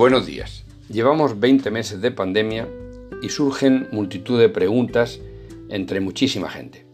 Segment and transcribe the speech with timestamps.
[0.00, 0.64] Buenos días.
[0.88, 2.66] Llevamos 20 meses de pandemia
[3.20, 5.20] y surgen multitud de preguntas
[5.68, 6.86] entre muchísima gente.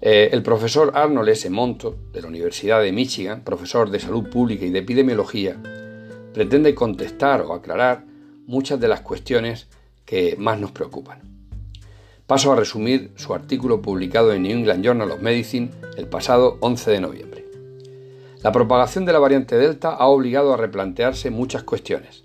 [0.00, 1.50] Eh, el profesor Arnold S.
[1.50, 5.60] Monto, de la Universidad de Michigan, profesor de salud pública y de epidemiología,
[6.32, 8.06] pretende contestar o aclarar
[8.46, 9.68] muchas de las cuestiones
[10.06, 11.20] que más nos preocupan.
[12.26, 16.90] Paso a resumir su artículo publicado en New England Journal of Medicine el pasado 11
[16.90, 17.31] de noviembre.
[18.42, 22.24] La propagación de la variante Delta ha obligado a replantearse muchas cuestiones.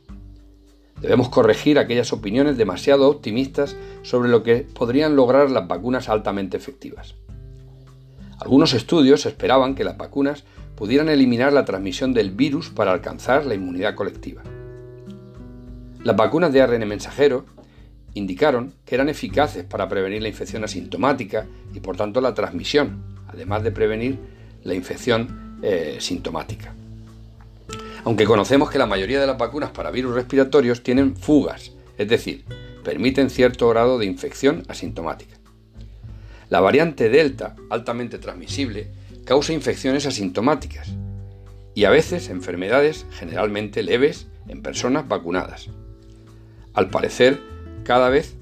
[0.99, 7.13] Debemos corregir aquellas opiniones demasiado optimistas sobre lo que podrían lograr las vacunas altamente efectivas.
[8.40, 10.43] Algunos estudios esperaban que las vacunas
[10.76, 14.41] pudieran eliminar la transmisión del virus para alcanzar la inmunidad colectiva.
[16.04, 17.45] Las vacunas de ARN mensajero
[18.15, 21.45] indicaron que eran eficaces para prevenir la infección asintomática
[21.76, 24.20] y por tanto la transmisión, además de prevenir
[24.63, 26.73] la infección eh, sintomática.
[28.04, 32.45] Aunque conocemos que la mayoría de las vacunas para virus respiratorios tienen fugas, es decir,
[32.84, 35.35] permiten cierto grado de infección asintomática.
[36.49, 38.87] La variante Delta, altamente transmisible,
[39.26, 40.93] causa infecciones asintomáticas
[41.76, 45.70] y a veces enfermedades generalmente leves en personas vacunadas.
[46.73, 47.41] Al parecer,
[47.84, 48.35] cada vez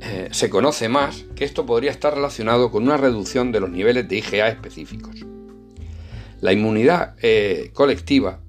[0.00, 4.08] eh, se conoce más que esto podría estar relacionado con una reducción de los niveles
[4.08, 5.24] de IgA específicos.
[6.40, 8.40] La inmunidad eh, colectiva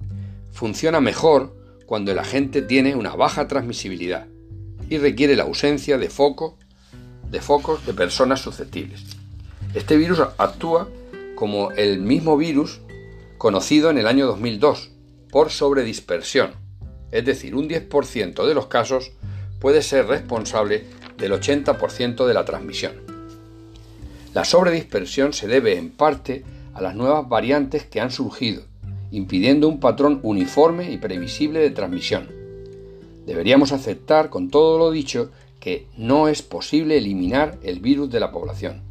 [0.51, 4.27] funciona mejor cuando el agente tiene una baja transmisibilidad
[4.89, 9.03] y requiere la ausencia de, de focos de personas susceptibles.
[9.73, 10.89] Este virus actúa
[11.35, 12.81] como el mismo virus
[13.37, 14.91] conocido en el año 2002
[15.29, 16.51] por sobredispersión,
[17.11, 19.11] es decir, un 10% de los casos
[19.59, 20.85] puede ser responsable
[21.17, 22.93] del 80% de la transmisión.
[24.33, 28.63] La sobredispersión se debe en parte a las nuevas variantes que han surgido,
[29.11, 32.29] impidiendo un patrón uniforme y previsible de transmisión.
[33.25, 38.31] Deberíamos aceptar con todo lo dicho que no es posible eliminar el virus de la
[38.31, 38.81] población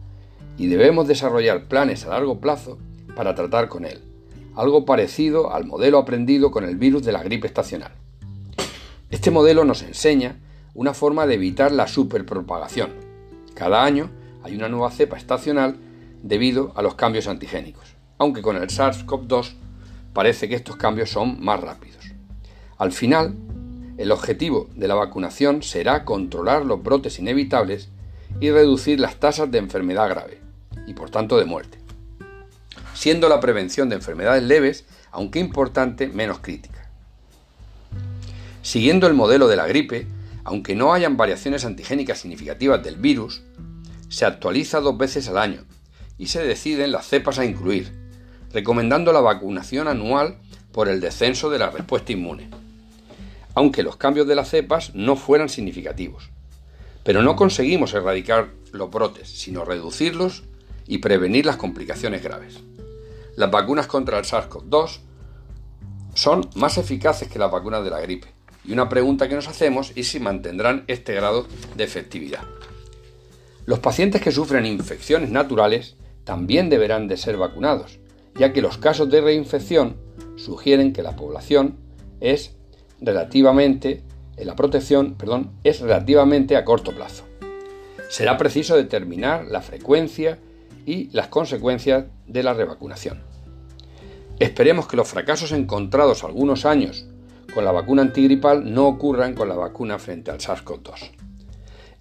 [0.56, 2.78] y debemos desarrollar planes a largo plazo
[3.16, 4.00] para tratar con él,
[4.54, 7.92] algo parecido al modelo aprendido con el virus de la gripe estacional.
[9.10, 10.38] Este modelo nos enseña
[10.74, 12.90] una forma de evitar la superpropagación.
[13.54, 14.10] Cada año
[14.42, 15.76] hay una nueva cepa estacional
[16.22, 19.54] debido a los cambios antigénicos, aunque con el SARS-CoV-2
[20.12, 22.04] parece que estos cambios son más rápidos.
[22.78, 23.34] Al final,
[23.98, 27.88] el objetivo de la vacunación será controlar los brotes inevitables
[28.40, 30.40] y reducir las tasas de enfermedad grave
[30.86, 31.78] y por tanto de muerte,
[32.94, 36.88] siendo la prevención de enfermedades leves, aunque importante, menos crítica.
[38.62, 40.06] Siguiendo el modelo de la gripe,
[40.44, 43.42] aunque no hayan variaciones antigénicas significativas del virus,
[44.08, 45.64] se actualiza dos veces al año
[46.20, 47.90] y se deciden las cepas a incluir,
[48.52, 50.36] recomendando la vacunación anual
[50.70, 52.50] por el descenso de la respuesta inmune,
[53.54, 56.28] aunque los cambios de las cepas no fueran significativos.
[57.04, 60.44] Pero no conseguimos erradicar los brotes, sino reducirlos
[60.86, 62.58] y prevenir las complicaciones graves.
[63.36, 64.98] Las vacunas contra el SARS-CoV-2
[66.12, 68.28] son más eficaces que las vacunas de la gripe,
[68.62, 72.42] y una pregunta que nos hacemos es si mantendrán este grado de efectividad.
[73.64, 77.98] Los pacientes que sufren infecciones naturales también deberán de ser vacunados,
[78.34, 79.96] ya que los casos de reinfección
[80.36, 81.76] sugieren que la población
[82.20, 82.56] es
[83.00, 84.02] relativamente
[84.36, 87.24] eh, la protección, perdón, es relativamente a corto plazo.
[88.08, 90.38] Será preciso determinar la frecuencia
[90.86, 93.22] y las consecuencias de la revacunación.
[94.38, 97.06] Esperemos que los fracasos encontrados algunos años
[97.52, 101.10] con la vacuna antigripal no ocurran con la vacuna frente al SARS-CoV-2.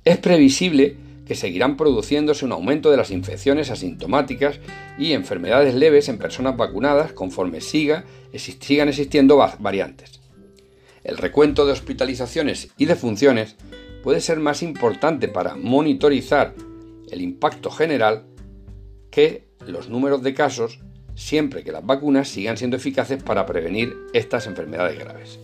[0.05, 0.95] Es previsible
[1.29, 4.59] que seguirán produciéndose un aumento de las infecciones asintomáticas
[4.97, 8.03] y enfermedades leves en personas vacunadas conforme siga,
[8.33, 10.21] sigan existiendo variantes.
[11.03, 13.57] El recuento de hospitalizaciones y defunciones
[14.01, 16.55] puede ser más importante para monitorizar
[17.11, 18.23] el impacto general
[19.11, 20.79] que los números de casos
[21.13, 25.39] siempre que las vacunas sigan siendo eficaces para prevenir estas enfermedades graves.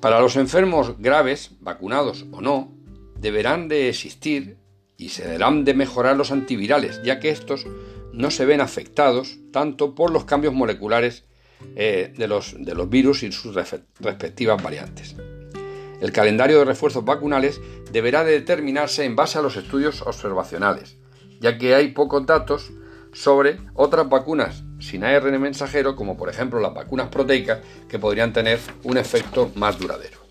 [0.00, 2.75] Para los enfermos graves, vacunados o no,
[3.20, 4.56] deberán de existir
[4.96, 7.66] y se deberán de mejorar los antivirales, ya que estos
[8.12, 11.24] no se ven afectados tanto por los cambios moleculares
[11.74, 13.54] eh, de, los, de los virus y sus
[14.00, 15.16] respectivas variantes.
[16.00, 17.60] El calendario de refuerzos vacunales
[17.90, 20.98] deberá de determinarse en base a los estudios observacionales,
[21.40, 22.70] ya que hay pocos datos
[23.12, 28.58] sobre otras vacunas sin ARN mensajero, como por ejemplo las vacunas proteicas, que podrían tener
[28.82, 30.25] un efecto más duradero.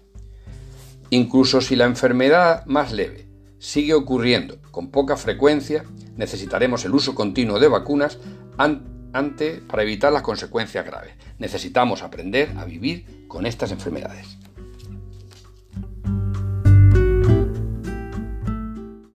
[1.10, 3.28] Incluso si la enfermedad más leve
[3.60, 5.86] sigue ocurriendo con poca frecuencia,
[6.16, 8.20] necesitaremos el uso continuo de vacunas
[8.58, 11.14] ante, para evitar las consecuencias graves.
[11.38, 14.38] Necesitamos aprender a vivir con estas enfermedades.